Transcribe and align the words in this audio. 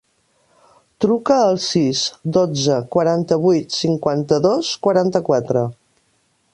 Truca 1.03 1.35
al 1.49 1.59
sis, 1.65 2.01
dotze, 2.39 2.79
quaranta-vuit, 2.97 3.79
cinquanta-dos, 3.83 4.75
quaranta-quatre. 4.89 5.67